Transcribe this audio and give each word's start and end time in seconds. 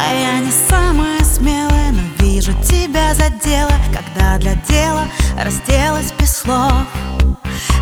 А 0.00 0.12
я 0.12 0.38
не 0.38 0.52
самая 0.52 1.24
смелая, 1.24 1.90
но 1.90 2.24
вижу 2.24 2.52
тебя 2.62 3.14
за 3.14 3.30
дело. 3.44 3.72
Когда 3.92 4.38
для 4.38 4.54
дела 4.68 5.08
разделась 5.36 6.12
без 6.18 6.36
слов. 6.36 6.86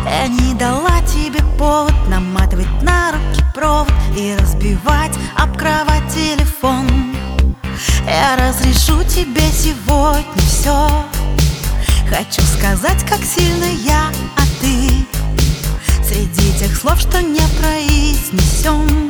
Я 0.03 0.27
не 0.27 0.55
дала 0.55 0.99
тебе 1.01 1.41
повод 1.59 1.93
наматывать 2.07 2.81
на 2.81 3.11
руки 3.11 3.43
провод 3.53 3.91
И 4.15 4.35
разбивать 4.39 5.15
об 5.35 5.55
кровать 5.57 6.07
телефон. 6.11 6.87
Я 8.07 8.35
разрешу 8.37 9.03
тебе 9.03 9.51
сегодня 9.51 10.41
все 10.47 10.89
Хочу 12.09 12.41
сказать, 12.41 13.05
как 13.07 13.19
сильно 13.19 13.65
я, 13.65 14.09
а 14.37 14.41
ты 14.61 15.05
Среди 16.03 16.57
тех 16.57 16.75
слов, 16.75 16.99
что 16.99 17.21
не 17.21 17.41
произнесем 17.59 19.06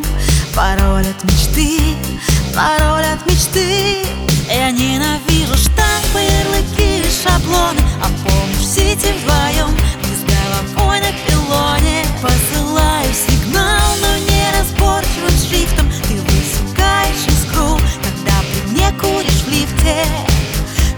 пароль 2.58 3.06
от 3.06 3.24
мечты. 3.28 4.04
Я 4.50 4.72
ненавижу 4.72 5.56
штампы, 5.56 6.20
ярлыки 6.20 7.02
и 7.02 7.24
шаблоны. 7.24 7.82
А 8.02 8.08
помнишь, 8.24 8.68
сидим 8.68 9.16
вдвоем 9.20 9.70
Вниз 10.02 10.22
головой 10.26 11.00
на 11.00 11.12
пилоне. 11.26 12.04
Посылаю 12.20 13.14
сигнал, 13.14 13.90
но 14.02 14.18
неразборчивым 14.18 15.38
шрифтом. 15.38 15.92
Ты 16.08 16.16
высекаешь 16.16 17.28
искру 17.28 17.80
Когда 18.04 18.38
при 18.52 18.72
мне 18.72 18.92
куришь 19.00 19.44
в 19.44 19.50
лифте. 19.52 20.06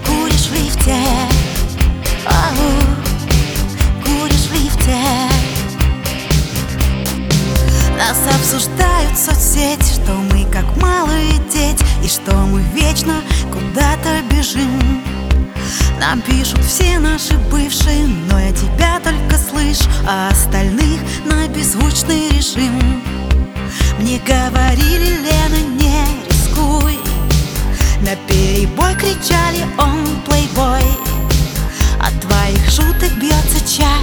Куришь 0.07 0.47
в 0.47 0.53
лифте. 0.53 1.03
Ау, 2.25 2.71
куришь 4.05 4.47
в 4.47 4.53
лифте. 4.53 4.97
Нас 7.97 8.17
обсуждают 8.33 9.17
соцсети, 9.17 9.93
что 10.01 10.18
дети 11.51 11.83
И 12.03 12.07
что 12.07 12.33
мы 12.33 12.61
вечно 12.73 13.21
куда-то 13.51 14.21
бежим. 14.31 15.03
Нам 15.99 16.21
пишут 16.21 16.59
все 16.59 16.97
наши 16.99 17.37
бывшие, 17.51 18.07
но 18.29 18.39
я 18.39 18.51
тебя 18.51 18.99
только 19.03 19.37
слышу 19.37 19.83
А 20.07 20.29
остальных 20.29 21.01
на 21.25 21.47
беззвучный 21.47 22.29
режим. 22.29 23.03
Мне 23.99 24.19
говорили, 24.19 25.17
Лена, 25.17 25.61
не 25.77 26.05
рискуй 26.25 26.97
На 28.01 28.15
перебой 28.27 28.95
кричали, 28.95 29.59
он 29.77 30.21
плейбой 30.25 30.85
От 31.99 32.19
твоих 32.21 32.65
шуток 32.69 33.11
бьется 33.19 33.59
чаще 33.59 33.98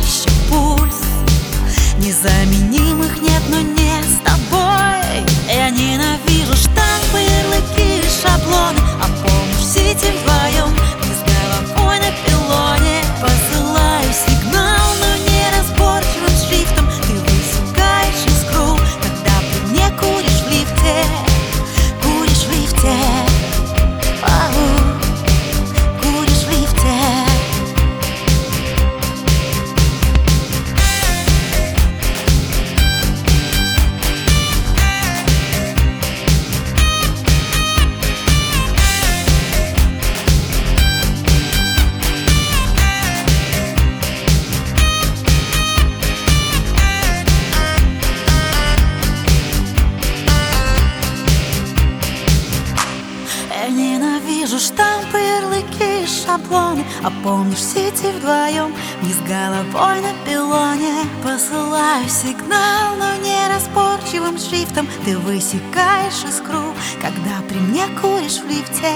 шаблоны 56.37 56.85
А 57.03 57.11
помнишь, 57.23 57.65
сидим 57.65 58.17
вдвоем 58.19 58.75
Вниз 59.01 59.17
головой 59.29 60.01
на 60.01 60.13
пилоне. 60.25 60.93
Посылаю 61.23 62.09
сигнал, 62.09 62.97
но 62.99 63.15
неразборчивым 63.23 64.39
шрифтом. 64.39 64.89
Ты 65.05 65.19
высекаешь 65.19 66.25
искру 66.29 66.75
Когда 67.01 67.41
при 67.49 67.59
мне 67.59 67.87
куришь 68.01 68.41
в 68.41 68.49
лифте. 68.49 68.93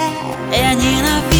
Я 0.52 0.74
ненавижу 0.74 1.39